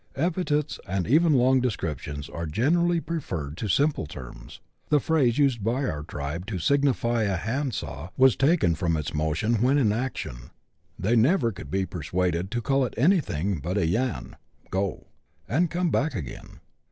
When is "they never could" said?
10.97-11.69